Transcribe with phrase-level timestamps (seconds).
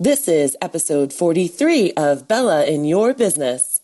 [0.00, 3.78] This is episode 43 of Bella in Your Business.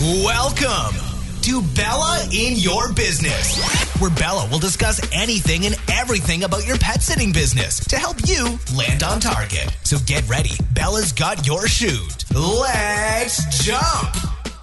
[0.00, 0.98] Welcome
[1.42, 3.62] to Bella in Your Business,
[4.00, 8.58] where Bella will discuss anything and everything about your pet sitting business to help you
[8.74, 9.76] land on target.
[9.82, 10.52] So get ready.
[10.72, 12.24] Bella's got your chute.
[12.34, 14.16] Let's jump.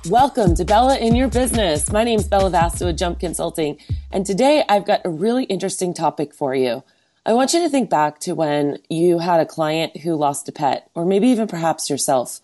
[0.10, 1.92] Welcome to Bella in Your Business.
[1.92, 3.78] My name is Bella Vasta with Jump Consulting,
[4.10, 6.82] and today I've got a really interesting topic for you.
[7.24, 10.52] I want you to think back to when you had a client who lost a
[10.52, 12.40] pet, or maybe even perhaps yourself.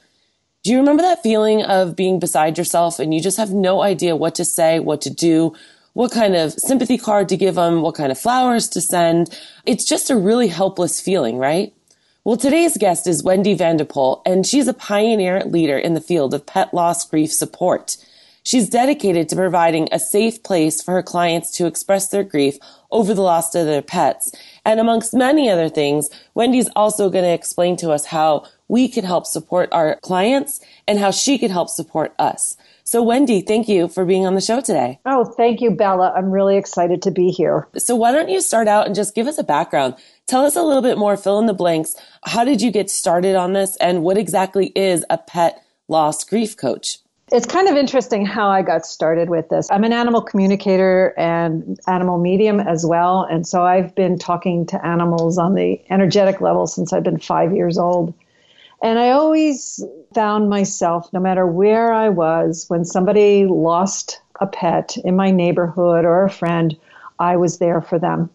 [0.63, 4.15] Do you remember that feeling of being beside yourself and you just have no idea
[4.15, 5.55] what to say, what to do,
[5.93, 9.35] what kind of sympathy card to give them, what kind of flowers to send?
[9.65, 11.73] It's just a really helpless feeling, right?
[12.23, 16.01] Well, today's guest is Wendy Van de Poll, and she's a pioneer leader in the
[16.01, 17.97] field of pet loss grief support.
[18.47, 22.55] She's dedicated to providing a safe place for her clients to express their grief
[22.91, 24.31] over the loss of their pets.
[24.63, 29.03] And amongst many other things, Wendy's also going to explain to us how we could
[29.03, 32.55] help support our clients and how she could help support us.
[32.85, 35.01] So, Wendy, thank you for being on the show today.
[35.05, 36.13] Oh, thank you, Bella.
[36.15, 37.67] I'm really excited to be here.
[37.75, 39.95] So, why don't you start out and just give us a background?
[40.25, 41.97] Tell us a little bit more, fill in the blanks.
[42.23, 46.55] How did you get started on this, and what exactly is a pet loss grief
[46.55, 46.99] coach?
[47.29, 49.69] It's kind of interesting how I got started with this.
[49.69, 53.23] I'm an animal communicator and animal medium as well.
[53.29, 57.53] And so I've been talking to animals on the energetic level since I've been five
[57.53, 58.13] years old.
[58.81, 59.83] And I always
[60.13, 66.05] found myself, no matter where I was, when somebody lost a pet in my neighborhood
[66.05, 66.77] or a friend,
[67.19, 68.29] I was there for them.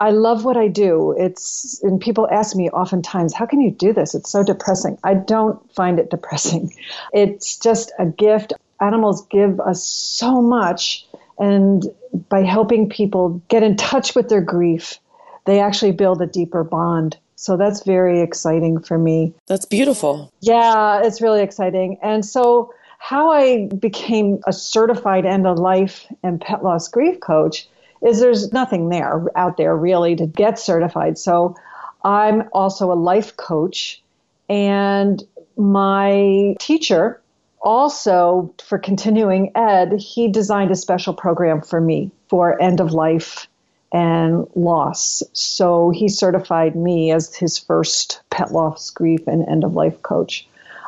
[0.00, 1.14] I love what I do.
[1.18, 4.14] It's and people ask me oftentimes, how can you do this?
[4.14, 4.98] It's so depressing.
[5.02, 6.72] I don't find it depressing.
[7.12, 8.52] It's just a gift.
[8.80, 11.06] Animals give us so much
[11.38, 11.84] and
[12.28, 14.98] by helping people get in touch with their grief,
[15.46, 17.16] they actually build a deeper bond.
[17.36, 19.32] So that's very exciting for me.
[19.46, 20.32] That's beautiful.
[20.40, 21.98] Yeah, it's really exciting.
[22.02, 27.68] And so how I became a certified end of life and pet loss grief coach
[28.06, 31.18] is there's nothing there out there really to get certified.
[31.18, 31.56] So
[32.04, 34.02] I'm also a life coach
[34.48, 35.22] and
[35.56, 37.20] my teacher
[37.60, 43.48] also for continuing ed, he designed a special program for me for end of life
[43.92, 45.22] and loss.
[45.32, 50.46] So he certified me as his first pet loss grief and end of life coach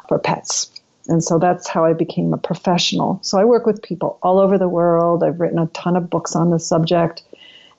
[0.09, 0.71] for pets.
[1.09, 3.19] And so that's how I became a professional.
[3.23, 5.25] So I work with people all over the world.
[5.25, 7.23] I've written a ton of books on the subject.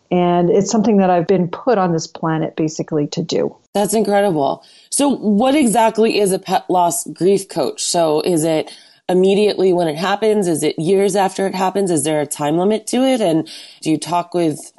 [0.10, 3.56] And it's something that I've been put on this planet basically to do.
[3.74, 4.66] That's incredible.
[4.90, 7.82] So, what exactly is a pet loss grief coach?
[7.82, 8.72] So, is it
[9.08, 10.48] immediately when it happens?
[10.48, 11.92] Is it years after it happens?
[11.92, 13.22] Is there a time limit to it?
[13.22, 13.50] And
[13.82, 14.74] do you talk with,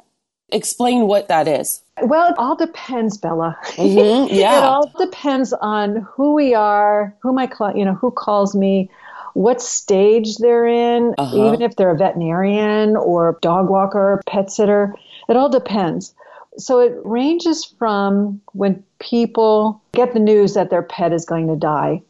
[0.51, 1.82] explain what that is?
[2.01, 3.57] Well, it all depends, Bella.
[3.75, 4.33] Mm-hmm.
[4.33, 4.57] Yeah.
[4.57, 8.89] it all depends on who we are, who my client, you know, who calls me,
[9.33, 11.47] what stage they're in, uh-huh.
[11.47, 14.95] even if they're a veterinarian or dog walker, pet sitter.
[15.29, 16.13] It all depends.
[16.57, 21.55] So it ranges from when people get the news that their pet is going to
[21.55, 22.01] die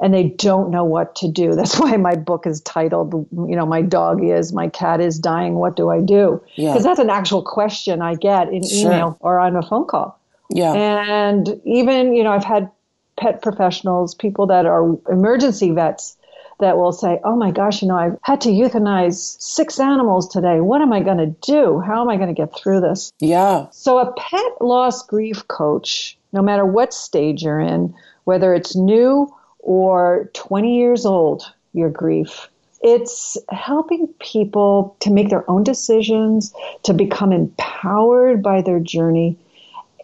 [0.00, 1.54] and they don't know what to do.
[1.54, 5.54] That's why my book is titled, you know, My Dog Is, My Cat Is Dying,
[5.54, 6.40] What Do I Do?
[6.56, 6.78] Because yeah.
[6.78, 8.80] that's an actual question I get in sure.
[8.80, 10.18] email or on a phone call.
[10.50, 10.72] Yeah.
[10.72, 12.70] And even, you know, I've had
[13.18, 16.16] pet professionals, people that are emergency vets
[16.60, 20.60] that will say, Oh my gosh, you know, I've had to euthanize six animals today.
[20.60, 21.80] What am I going to do?
[21.80, 23.12] How am I going to get through this?
[23.18, 23.66] Yeah.
[23.70, 27.94] So, a pet loss grief coach, no matter what stage you're in,
[28.24, 32.48] whether it's new or 20 years old, your grief.
[32.82, 36.52] It's helping people to make their own decisions,
[36.82, 39.38] to become empowered by their journey.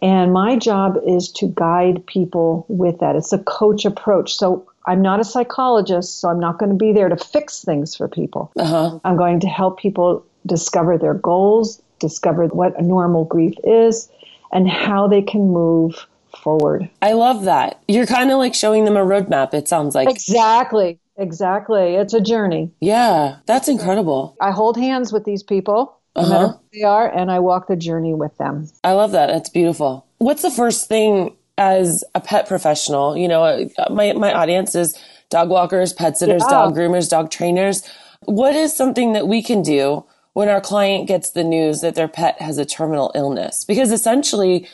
[0.01, 3.17] And my job is to guide people with that.
[3.17, 4.33] It's a coach approach.
[4.33, 7.95] So I'm not a psychologist, so I'm not going to be there to fix things
[7.95, 8.51] for people.
[8.57, 8.97] Uh-huh.
[9.03, 14.09] I'm going to help people discover their goals, discover what a normal grief is,
[14.53, 16.07] and how they can move
[16.39, 16.89] forward.
[17.01, 17.81] I love that.
[17.87, 20.09] You're kind of like showing them a roadmap, it sounds like.
[20.09, 20.99] Exactly.
[21.17, 21.95] Exactly.
[21.95, 22.71] It's a journey.
[22.79, 24.37] Yeah, that's incredible.
[24.39, 26.31] I hold hands with these people, no uh-huh.
[26.31, 28.69] matter who they are, and I walk the journey with them.
[28.85, 29.29] I love that.
[29.29, 30.05] It's beautiful.
[30.19, 33.17] What's the first thing as a pet professional?
[33.17, 34.97] You know, my, my audience is
[35.29, 36.51] dog walkers, pet sitters, yeah.
[36.51, 37.87] dog groomers, dog trainers.
[38.21, 42.07] What is something that we can do when our client gets the news that their
[42.07, 43.65] pet has a terminal illness?
[43.65, 44.67] Because essentially,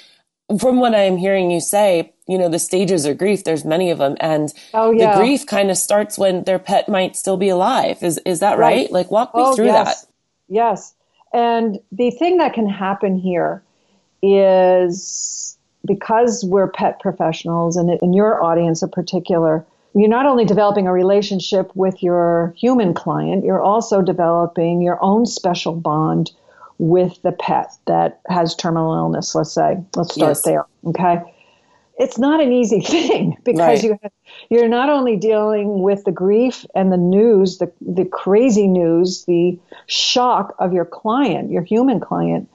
[0.60, 3.98] from what I'm hearing you say, you know, the stages of grief, there's many of
[3.98, 4.16] them.
[4.20, 5.14] And oh, yeah.
[5.14, 8.02] the grief kind of starts when their pet might still be alive.
[8.02, 8.84] Is, is that right?
[8.84, 8.92] right?
[8.92, 10.02] Like, walk me oh, through yes.
[10.02, 10.12] that.
[10.48, 10.94] Yes.
[11.34, 13.64] And the thing that can happen here
[14.22, 20.88] is because we're pet professionals and in your audience in particular, you're not only developing
[20.88, 26.32] a relationship with your human client, you're also developing your own special bond
[26.78, 29.78] with the pet that has terminal illness, let's say.
[29.96, 30.42] Let's start yes.
[30.42, 30.66] there.
[30.86, 31.22] Okay.
[31.98, 33.84] It's not an easy thing because right.
[33.84, 34.00] you
[34.50, 39.58] you're not only dealing with the grief and the news, the the crazy news, the
[39.88, 42.50] shock of your client, your human client,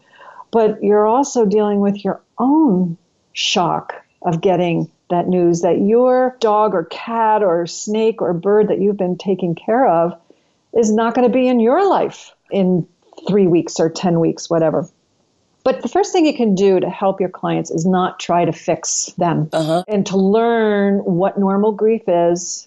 [0.51, 2.99] but you're also dealing with your own
[3.33, 8.81] shock of getting that news that your dog or cat or snake or bird that
[8.81, 10.19] you've been taking care of
[10.73, 12.87] is not going to be in your life in
[13.29, 14.89] three weeks or 10 weeks, whatever.
[15.63, 18.53] But the first thing you can do to help your clients is not try to
[18.53, 19.85] fix them uh-huh.
[19.89, 22.67] and to learn what normal grief is.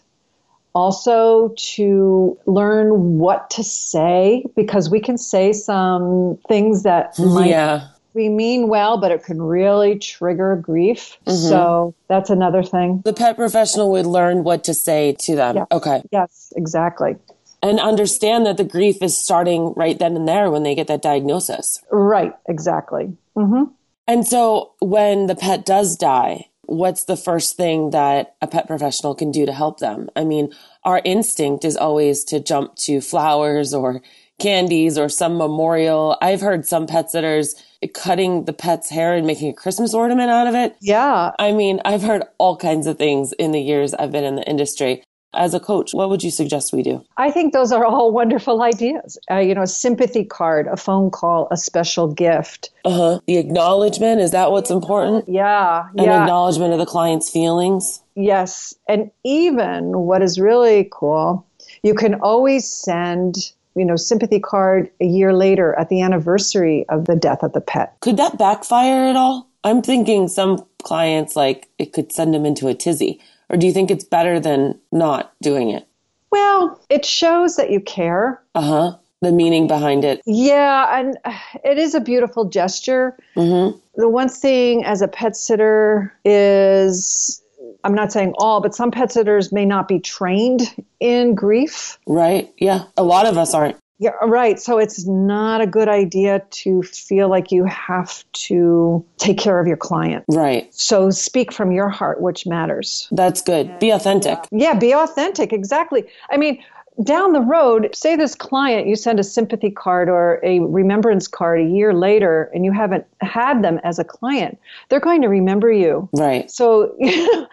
[0.76, 7.90] Also, to learn what to say because we can say some things that might yeah
[8.14, 11.18] we mean well, but it can really trigger grief.
[11.26, 11.50] Mm-hmm.
[11.50, 13.02] So that's another thing.
[13.04, 15.56] The pet professional would learn what to say to them.
[15.56, 15.68] Yes.
[15.72, 16.02] Okay.
[16.12, 17.16] Yes, exactly.
[17.64, 21.02] And understand that the grief is starting right then and there when they get that
[21.02, 21.82] diagnosis.
[21.90, 23.16] Right, exactly.
[23.38, 23.72] Mm-hmm.
[24.06, 29.16] And so when the pet does die, what's the first thing that a pet professional
[29.16, 30.10] can do to help them?
[30.14, 34.02] I mean, our instinct is always to jump to flowers or
[34.40, 36.18] candies or some memorial.
[36.22, 37.56] I've heard some pet sitters
[37.94, 40.76] cutting the pet's hair and making a Christmas ornament out of it.
[40.82, 41.32] Yeah.
[41.40, 44.50] I mean, I've heard all kinds of things in the years I've been in the
[44.50, 45.04] industry.
[45.34, 47.04] As a coach, what would you suggest we do?
[47.18, 49.18] I think those are all wonderful ideas.
[49.30, 52.70] Uh, you know, a sympathy card, a phone call, a special gift.
[52.86, 53.20] Uh huh.
[53.26, 55.28] The acknowledgement is that what's important?
[55.28, 55.88] Yeah.
[55.98, 56.22] An yeah.
[56.22, 58.02] acknowledgement of the client's feelings.
[58.16, 58.76] Yes.
[58.88, 61.46] And even what is really cool,
[61.82, 67.06] you can always send you know, sympathy card a year later at the anniversary of
[67.06, 67.96] the death of the pet.
[68.02, 69.50] Could that backfire at all?
[69.64, 73.20] I'm thinking some clients like it could send them into a tizzy.
[73.50, 75.88] Or do you think it's better than not doing it?
[76.32, 78.42] Well, it shows that you care.
[78.56, 78.98] Uh huh.
[79.22, 80.22] The meaning behind it.
[80.26, 81.18] Yeah, and
[81.64, 83.18] it is a beautiful gesture.
[83.36, 83.78] Mm-hmm.
[83.96, 87.42] The one thing as a pet sitter is
[87.84, 91.98] I'm not saying all, but some pet sitters may not be trained in grief.
[92.08, 92.52] Right.
[92.58, 92.84] Yeah.
[92.98, 93.78] A lot of us aren't.
[94.00, 94.60] Yeah, right.
[94.60, 99.68] So it's not a good idea to feel like you have to take care of
[99.68, 100.26] your client.
[100.28, 100.74] Right.
[100.74, 103.08] So speak from your heart, which matters.
[103.12, 103.80] That's good.
[103.80, 104.40] Be authentic.
[104.52, 105.54] Yeah, be authentic.
[105.54, 106.06] Exactly.
[106.32, 106.64] I mean,
[107.02, 111.62] down the road, say this client, you send a sympathy card or a remembrance card
[111.62, 114.60] a year later and you haven't had them as a client,
[114.90, 116.08] they're going to remember you.
[116.14, 116.50] Right.
[116.52, 116.96] So,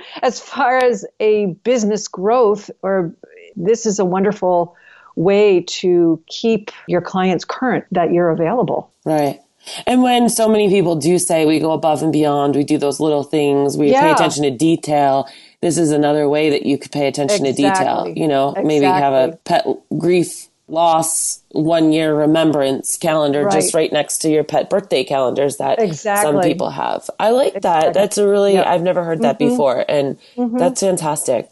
[0.23, 3.15] as far as a business growth, or
[3.57, 4.77] this is a wonderful
[5.21, 8.91] way to keep your clients current that you're available.
[9.05, 9.41] Right.
[9.87, 12.99] And when so many people do say we go above and beyond, we do those
[12.99, 14.01] little things, we yeah.
[14.01, 15.29] pay attention to detail,
[15.61, 17.65] this is another way that you could pay attention exactly.
[17.65, 18.15] to detail.
[18.17, 18.69] You know, exactly.
[18.69, 19.67] maybe have a pet
[19.99, 23.53] grief loss one year remembrance calendar right.
[23.53, 26.33] just right next to your pet birthday calendars that exactly.
[26.33, 27.11] some people have.
[27.19, 27.93] I like that.
[27.93, 28.57] That's a really.
[28.57, 29.51] I've never heard that mm-hmm.
[29.51, 29.85] before.
[29.89, 30.57] And mm-hmm.
[30.57, 31.51] that's fantastic.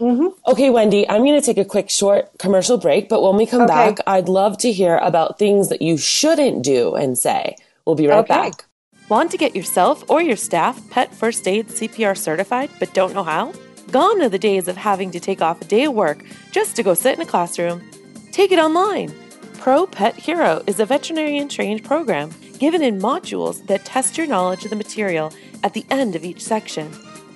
[0.00, 0.50] Mm-hmm.
[0.50, 3.62] Okay, Wendy, I'm going to take a quick short commercial break, but when we come
[3.62, 3.68] okay.
[3.68, 7.56] back, I'd love to hear about things that you shouldn't do and say.
[7.84, 8.28] We'll be right okay.
[8.28, 8.64] back.
[9.10, 13.24] Want to get yourself or your staff pet first aid CPR certified but don't know
[13.24, 13.52] how?
[13.90, 16.82] Gone are the days of having to take off a day of work just to
[16.82, 17.82] go sit in a classroom.
[18.30, 19.12] Take it online.
[19.54, 24.64] Pro Pet Hero is a veterinarian trained program given in modules that test your knowledge
[24.64, 25.32] of the material
[25.64, 26.90] at the end of each section.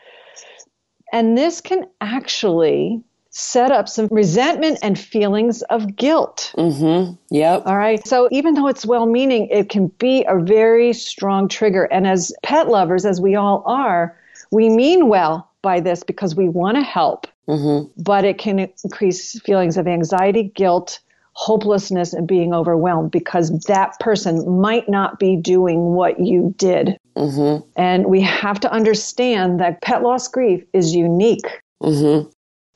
[1.12, 6.52] And this can actually set up some resentment and feelings of guilt.
[6.56, 7.14] Mm-hmm.
[7.30, 7.62] Yep.
[7.64, 8.04] All right.
[8.06, 11.85] So even though it's well meaning, it can be a very strong trigger.
[11.85, 14.16] And as pet lovers, as we all are,
[14.50, 18.02] we mean well by this because we want to help, mm-hmm.
[18.02, 21.00] but it can increase feelings of anxiety, guilt,
[21.32, 26.97] hopelessness, and being overwhelmed because that person might not be doing what you did.
[27.16, 27.66] Mm-hmm.
[27.76, 31.47] And we have to understand that pet loss grief is unique.
[31.82, 32.28] Mm-hmm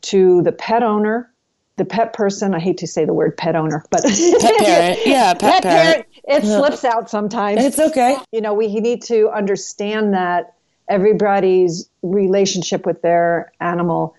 [0.05, 1.31] to the pet owner,
[1.77, 2.55] the pet person.
[2.55, 5.01] I hate to say the word pet owner, but pet parent.
[5.05, 6.07] Yeah, pet, pet parent.
[6.25, 6.45] parent.
[6.45, 7.65] It slips out sometimes.
[7.65, 8.17] It's okay.
[8.33, 10.55] You know, we need to understand that
[10.89, 14.15] everybody's relationship with their animal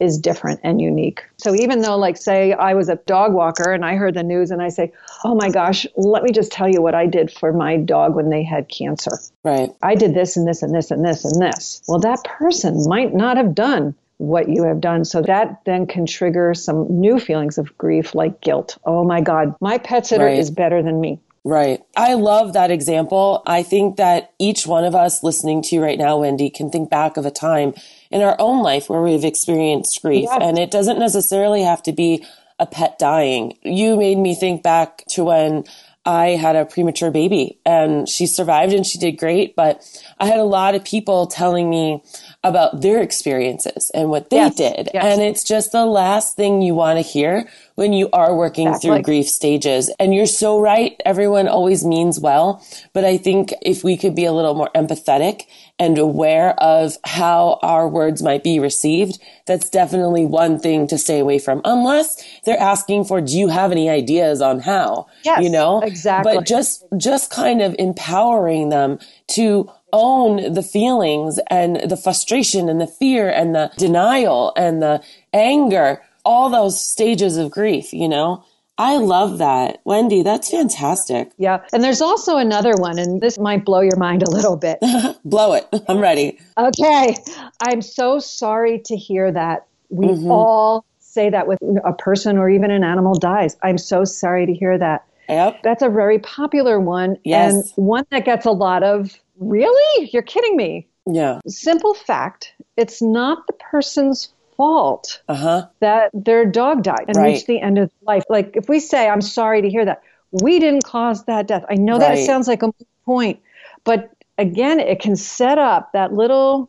[0.00, 1.22] is different and unique.
[1.36, 4.50] So even though, like, say, I was a dog walker and I heard the news
[4.50, 4.92] and I say,
[5.24, 8.30] oh my gosh, let me just tell you what I did for my dog when
[8.30, 9.18] they had cancer.
[9.44, 9.70] Right.
[9.82, 11.82] I did this and this and this and this and this.
[11.86, 15.04] Well, that person might not have done what you have done.
[15.04, 18.76] So that then can trigger some new feelings of grief like guilt.
[18.84, 20.38] Oh my God, my pet sitter right.
[20.38, 21.18] is better than me.
[21.42, 21.80] Right.
[21.96, 23.42] I love that example.
[23.46, 26.90] I think that each one of us listening to you right now, Wendy, can think
[26.90, 27.72] back of a time
[28.10, 30.28] in our own life where we've experienced grief.
[30.30, 30.38] Yes.
[30.42, 32.26] And it doesn't necessarily have to be
[32.58, 33.56] a pet dying.
[33.62, 35.64] You made me think back to when
[36.04, 39.54] I had a premature baby and she survived and she did great.
[39.54, 39.82] But
[40.18, 42.02] I had a lot of people telling me,
[42.42, 44.90] about their experiences and what they yes, did.
[44.94, 45.04] Yes.
[45.04, 48.90] And it's just the last thing you want to hear when you are working exactly.
[48.90, 49.90] through grief stages.
[50.00, 50.98] And you're so right.
[51.04, 52.64] Everyone always means well.
[52.94, 55.42] But I think if we could be a little more empathetic
[55.80, 61.18] and aware of how our words might be received, that's definitely one thing to stay
[61.18, 61.62] away from.
[61.64, 65.06] Unless they're asking for, do you have any ideas on how?
[65.24, 65.80] Yes, you know?
[65.80, 66.34] Exactly.
[66.34, 72.78] But just, just kind of empowering them to own the feelings and the frustration and
[72.78, 78.44] the fear and the denial and the anger, all those stages of grief, you know?
[78.80, 79.80] I love that.
[79.84, 81.30] Wendy, that's fantastic.
[81.36, 81.62] Yeah.
[81.72, 84.78] And there's also another one, and this might blow your mind a little bit.
[85.24, 85.68] blow it.
[85.88, 86.38] I'm ready.
[86.56, 87.16] Okay.
[87.60, 89.66] I'm so sorry to hear that.
[89.90, 90.30] We mm-hmm.
[90.30, 93.56] all say that with a person or even an animal dies.
[93.62, 95.04] I'm so sorry to hear that.
[95.28, 95.62] Yep.
[95.62, 97.52] That's a very popular one yes.
[97.52, 100.10] and one that gets a lot of Really?
[100.12, 100.86] You're kidding me.
[101.06, 101.40] Yeah.
[101.48, 105.66] Simple fact it's not the person's fault uh-huh.
[105.80, 107.32] that their dog died and right.
[107.32, 108.24] reached the end of life.
[108.28, 110.02] Like, if we say, I'm sorry to hear that,
[110.32, 111.64] we didn't cause that death.
[111.70, 112.16] I know right.
[112.16, 112.70] that sounds like a
[113.06, 113.40] point,
[113.84, 116.68] but again, it can set up that little,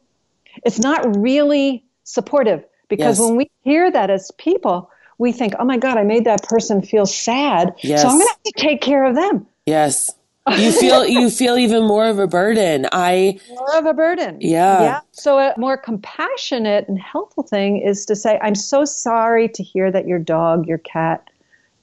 [0.64, 3.28] it's not really supportive because yes.
[3.28, 6.82] when we hear that as people, we think, oh my God, I made that person
[6.82, 7.76] feel sad.
[7.82, 8.04] Yes.
[8.04, 9.46] So I'm going to have to take care of them.
[9.66, 10.10] Yes
[10.58, 12.88] you feel you feel even more of a burden.
[12.92, 14.38] I more of a burden.
[14.42, 14.82] Yeah.
[14.82, 15.00] Yeah.
[15.12, 19.92] So a more compassionate and helpful thing is to say, I'm so sorry to hear
[19.92, 21.30] that your dog, your cat,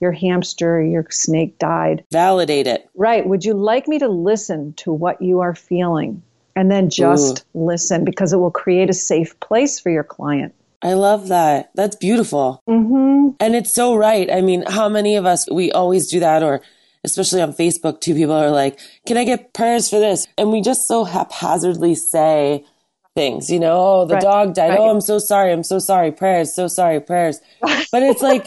[0.00, 2.04] your hamster, your snake died.
[2.12, 2.88] Validate it.
[2.94, 3.26] Right.
[3.26, 6.22] Would you like me to listen to what you are feeling?
[6.56, 7.66] And then just Ooh.
[7.66, 10.52] listen because it will create a safe place for your client.
[10.82, 11.70] I love that.
[11.74, 12.62] That's beautiful.
[12.68, 13.36] Mm-hmm.
[13.40, 14.30] And it's so right.
[14.30, 16.60] I mean, how many of us, we always do that or
[17.10, 20.26] especially on Facebook too, people are like, can I get prayers for this?
[20.36, 22.64] And we just so haphazardly say
[23.14, 24.22] things, you know, oh, the right.
[24.22, 24.70] dog died.
[24.70, 24.78] Right.
[24.78, 25.52] Oh, I'm so sorry.
[25.52, 26.12] I'm so sorry.
[26.12, 26.54] Prayers.
[26.54, 27.00] So sorry.
[27.00, 27.40] Prayers.
[27.90, 28.46] But it's like,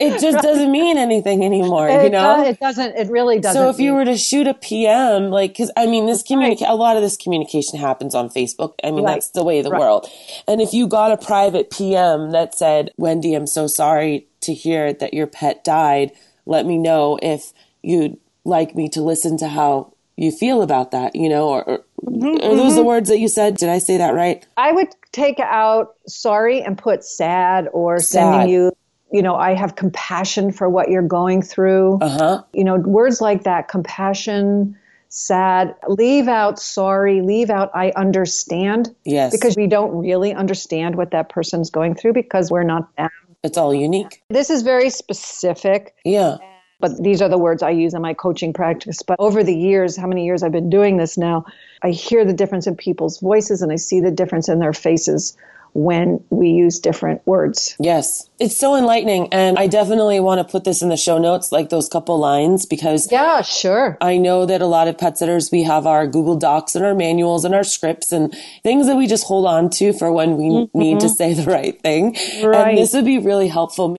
[0.00, 0.42] it just right.
[0.42, 2.38] doesn't mean anything anymore, it you know?
[2.38, 3.60] Does, it doesn't, it really doesn't.
[3.60, 6.74] So if you were to shoot a PM, like, cause I mean, this communicate, a
[6.74, 8.74] lot of this communication happens on Facebook.
[8.82, 10.08] I mean, that's the way of the world.
[10.48, 14.94] And if you got a private PM that said, Wendy, I'm so sorry to hear
[14.94, 16.12] that your pet died.
[16.46, 21.16] Let me know if you'd like me to listen to how you feel about that,
[21.16, 22.76] you know, or, or mm-hmm, are those mm-hmm.
[22.76, 23.56] the words that you said?
[23.56, 24.46] Did I say that right?
[24.56, 28.32] I would take out sorry and put sad or sad.
[28.32, 28.72] sending you,
[29.10, 31.98] you know, I have compassion for what you're going through.
[32.00, 32.42] Uh-huh.
[32.52, 34.76] You know, words like that, compassion,
[35.08, 38.94] sad, leave out sorry, leave out I understand.
[39.04, 39.32] Yes.
[39.32, 43.10] Because we don't really understand what that person's going through because we're not them.
[43.42, 44.22] It's all unique.
[44.28, 45.94] This is very specific.
[46.04, 46.36] Yeah
[46.80, 49.02] but these are the words I use in my coaching practice.
[49.02, 51.44] But over the years, how many years I've been doing this now,
[51.82, 55.36] I hear the difference in people's voices and I see the difference in their faces
[55.72, 57.76] when we use different words.
[57.78, 58.28] Yes.
[58.38, 59.32] It's so enlightening.
[59.32, 62.66] And I definitely want to put this in the show notes, like those couple lines,
[62.66, 63.96] because Yeah, sure.
[64.00, 66.94] I know that a lot of pet sitters, we have our Google Docs and our
[66.94, 70.44] manuals and our scripts and things that we just hold on to for when we
[70.44, 70.78] mm-hmm.
[70.78, 72.16] need to say the right thing.
[72.42, 72.70] Right.
[72.70, 73.96] And this would be really helpful.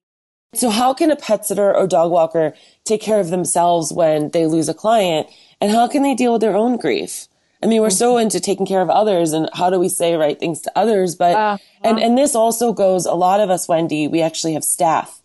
[0.53, 2.53] So how can a pet sitter or dog walker
[2.83, 5.27] take care of themselves when they lose a client?
[5.61, 7.27] And how can they deal with their own grief?
[7.63, 10.37] I mean, we're so into taking care of others and how do we say right
[10.37, 11.15] things to others?
[11.15, 11.35] But,
[11.83, 15.21] Uh, and, and this also goes, a lot of us, Wendy, we actually have staff.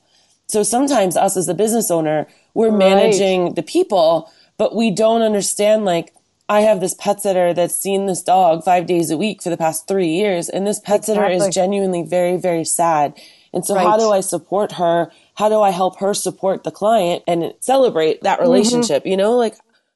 [0.47, 5.85] So sometimes us as the business owner, we're managing the people, but we don't understand
[5.85, 6.12] like,
[6.49, 9.56] I have this pet sitter that's seen this dog five days a week for the
[9.56, 10.49] past three years.
[10.49, 13.14] And this pet sitter is genuinely very, very sad.
[13.57, 15.11] And so how do I support her?
[15.35, 18.49] How do I help her support the client and celebrate that mm-hmm.
[18.49, 19.07] relationship?
[19.07, 19.55] You know, like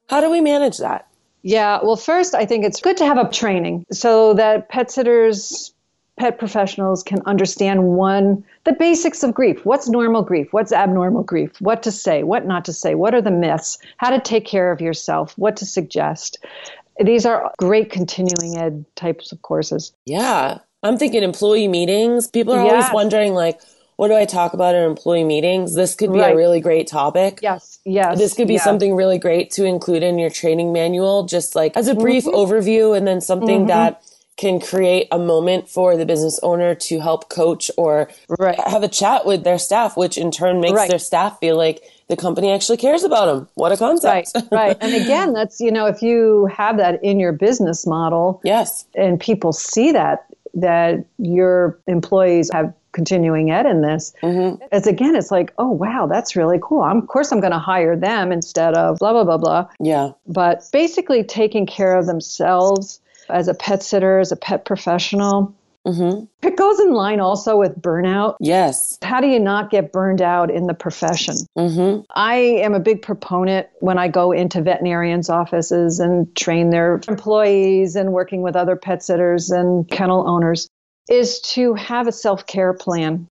[0.09, 1.07] how do we manage that?
[1.43, 5.73] Yeah, well, first, I think it's good to have a training so that pet sitters,
[6.19, 9.65] pet professionals can understand one, the basics of grief.
[9.65, 10.49] What's normal grief?
[10.53, 11.61] What's abnormal grief?
[11.61, 12.23] What to say?
[12.23, 12.95] What not to say?
[12.95, 13.79] What are the myths?
[13.99, 15.37] How to take care of yourself?
[15.37, 16.39] What to suggest?
[16.99, 19.93] These are great continuing ed types of courses.
[20.07, 20.59] Yeah.
[20.83, 22.27] I'm thinking employee meetings.
[22.29, 23.61] People are always wondering like,
[23.97, 25.75] what do I talk about in employee meetings?
[25.75, 27.41] This could be a really great topic.
[27.43, 28.17] Yes, yes.
[28.17, 31.87] This could be something really great to include in your training manual, just like as
[31.89, 32.35] a brief Mm-hmm.
[32.35, 34.03] overview and then something that
[34.39, 38.09] can create a moment for the business owner to help coach or
[38.39, 38.59] Right.
[38.67, 40.89] have a chat with their staff, which in turn makes Right.
[40.89, 43.49] their staff feel like the company actually cares about them.
[43.55, 44.35] What a Right, concept.
[44.51, 44.77] right.
[44.81, 48.87] And again, that's, you know, if you have that in your business model, yes.
[48.95, 54.13] and people see that that your employees have continuing ed in this.
[54.23, 54.63] Mm-hmm.
[54.73, 56.83] It's again it's like oh wow that's really cool.
[56.83, 59.69] I'm, of course i'm going to hire them instead of blah blah blah blah.
[59.81, 60.13] Yeah.
[60.27, 65.55] but basically taking care of themselves as a pet sitter as a pet professional
[66.43, 68.99] it goes in line also with burnout Yes.
[69.03, 71.37] how do you not get burned out in the profession?
[71.57, 72.03] Mm-hmm.
[72.15, 77.97] I am a big proponent when I go into veterinarians' offices and train their employees
[77.97, 80.69] and working with other pet sitters and kennel owners.
[81.09, 83.27] Is to have a self care plan.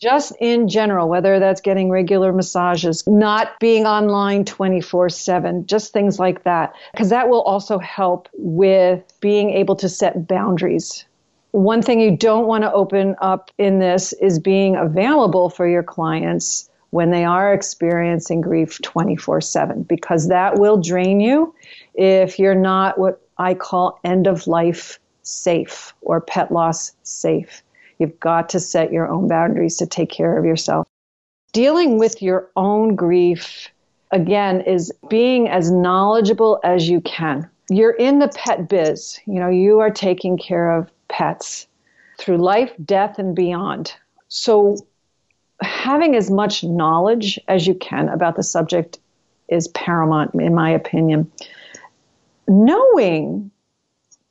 [0.00, 6.20] Just in general, whether that's getting regular massages, not being online 24 7, just things
[6.20, 6.74] like that.
[6.92, 11.04] Because that will also help with being able to set boundaries
[11.56, 15.82] one thing you don't want to open up in this is being available for your
[15.82, 21.54] clients when they are experiencing grief 24 7, because that will drain you
[21.94, 27.62] if you're not what I call end of life safe or pet loss safe.
[27.98, 30.86] You've got to set your own boundaries to take care of yourself.
[31.54, 33.70] Dealing with your own grief,
[34.10, 37.48] again, is being as knowledgeable as you can.
[37.70, 41.66] You're in the pet biz, you know, you are taking care of pets
[42.18, 43.94] through life, death, and beyond.
[44.28, 44.76] So,
[45.62, 48.98] having as much knowledge as you can about the subject
[49.48, 51.30] is paramount, in my opinion.
[52.48, 53.50] Knowing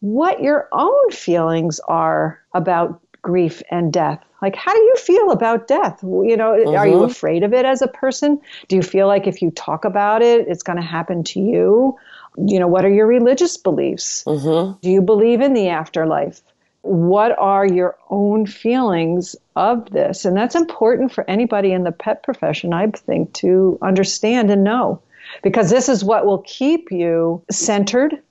[0.02, 4.24] what your own feelings are about grief and death.
[4.42, 6.00] Like, how do you feel about death?
[6.04, 7.06] You know, are you mm-hmm.
[7.06, 8.40] afraid of it as a person?
[8.68, 11.98] Do you feel like if you talk about it, it's going to happen to you?
[12.38, 14.24] You know, what are your religious beliefs?
[14.26, 14.78] Mm-hmm.
[14.80, 16.42] Do you believe in the afterlife?
[16.86, 20.24] What are your own feelings of this?
[20.24, 25.02] And that's important for anybody in the pet profession, I think, to understand and know.
[25.42, 28.22] Because this is what will keep you centered,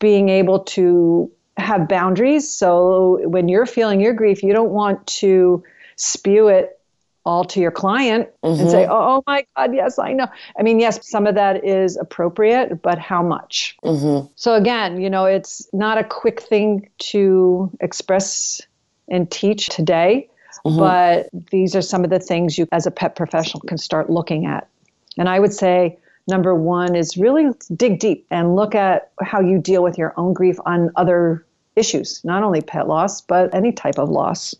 [0.00, 2.50] being able to have boundaries.
[2.50, 5.62] So when you're feeling your grief, you don't want to
[5.94, 6.80] spew it
[7.24, 8.92] all to your client and say, mm-hmm.
[8.92, 10.26] oh, oh my God, yes, I know.
[10.58, 13.76] I mean, yes, some of that is appropriate, but how much?
[13.84, 14.26] Mm-hmm.
[14.36, 18.60] So again, you know, it's not a quick thing to express
[19.08, 20.28] and teach today,
[20.64, 20.78] mm-hmm.
[20.78, 24.46] but these are some of the things you, as a pet professional, can start looking
[24.46, 24.66] at.
[25.16, 29.58] And I would say, number one is really dig deep and look at how you
[29.58, 31.44] deal with your own grief on other
[31.76, 34.54] issues, not only pet loss, but any type of loss.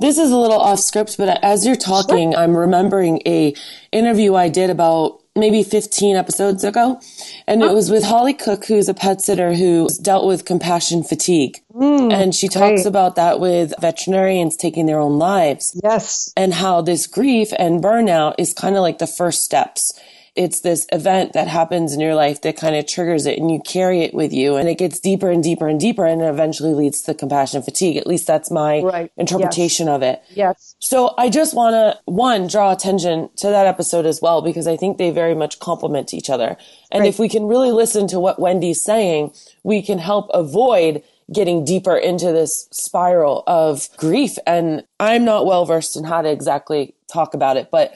[0.00, 3.54] This is a little off script, but as you're talking, I'm remembering a
[3.92, 7.00] interview I did about maybe 15 episodes ago.
[7.46, 11.58] And it was with Holly Cook, who's a pet sitter who's dealt with compassion fatigue.
[11.74, 12.86] Mm, and she talks great.
[12.86, 16.32] about that with veterinarians taking their own lives Yes.
[16.36, 19.92] and how this grief and burnout is kind of like the first steps.
[20.36, 23.60] It's this event that happens in your life that kind of triggers it and you
[23.66, 26.72] carry it with you and it gets deeper and deeper and deeper and it eventually
[26.72, 27.96] leads to compassion fatigue.
[27.96, 29.12] At least that's my Right.
[29.16, 30.22] interpretation of it.
[30.34, 30.76] Yes.
[30.78, 34.76] So I just want to, one, draw attention to that episode as well, because I
[34.76, 36.56] think they very much complement each other.
[36.92, 39.32] And if we can really listen to what Wendy's saying,
[39.64, 44.36] we can help avoid getting deeper into this spiral of grief.
[44.46, 47.94] And I'm not well versed in how to exactly talk about it, but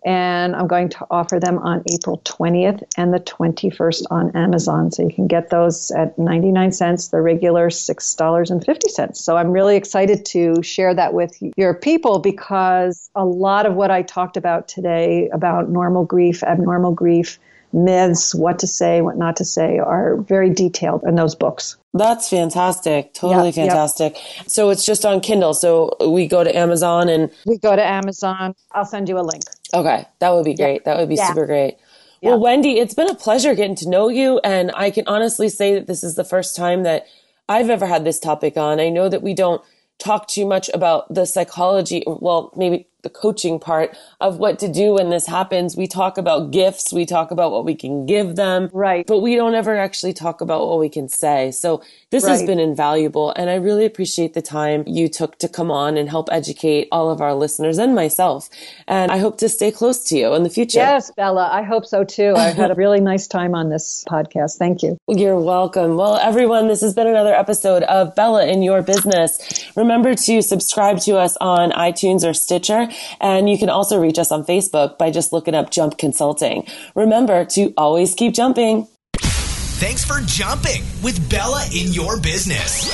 [0.05, 4.91] and I'm going to offer them on April 20th and the 21st on Amazon.
[4.91, 9.15] So you can get those at 99 cents, the regular $6.50.
[9.15, 13.91] So I'm really excited to share that with your people because a lot of what
[13.91, 17.39] I talked about today about normal grief, abnormal grief,
[17.73, 21.77] myths, what to say, what not to say, are very detailed in those books.
[21.93, 23.13] That's fantastic.
[23.13, 24.13] Totally yep, fantastic.
[24.13, 24.49] Yep.
[24.49, 25.53] So it's just on Kindle.
[25.53, 28.55] So we go to Amazon and we go to Amazon.
[28.71, 29.43] I'll send you a link.
[29.73, 30.05] Okay.
[30.19, 30.85] That would be great.
[30.85, 31.27] That would be yeah.
[31.27, 31.77] super great.
[32.21, 34.39] Well, Wendy, it's been a pleasure getting to know you.
[34.45, 37.05] And I can honestly say that this is the first time that
[37.49, 38.79] I've ever had this topic on.
[38.79, 39.61] I know that we don't
[39.97, 44.93] talk too much about the psychology, well, maybe the coaching part of what to do
[44.93, 45.77] when this happens.
[45.77, 49.05] We talk about gifts, we talk about what we can give them, right?
[49.05, 51.51] But we don't ever actually talk about what we can say.
[51.51, 52.31] So this right.
[52.31, 56.09] has been invaluable, and I really appreciate the time you took to come on and
[56.09, 58.49] help educate all of our listeners and myself.
[58.87, 60.79] And I hope to stay close to you in the future.
[60.79, 62.33] Yes, Bella, I hope so too.
[62.35, 64.57] I had a really nice time on this podcast.
[64.57, 64.97] Thank you.
[65.07, 65.97] You're welcome.
[65.97, 69.65] Well, everyone, this has been another episode of Bella in Your Business.
[69.75, 72.87] Remember to subscribe to us on iTunes or Stitcher.
[73.19, 76.67] And you can also reach us on Facebook by just looking up Jump Consulting.
[76.95, 78.87] Remember to always keep jumping.
[79.15, 82.89] Thanks for jumping with Bella in your business.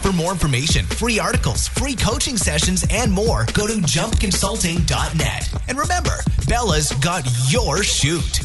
[0.00, 5.52] For more information, free articles, free coaching sessions, and more, go to jumpconsulting.net.
[5.68, 6.16] And remember,
[6.48, 8.40] Bella's got your chute.